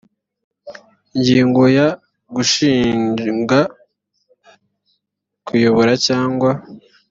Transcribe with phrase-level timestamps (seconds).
[1.15, 1.87] ingingo ya
[2.35, 3.59] gushinga
[5.45, 6.51] kuyobora cyangwa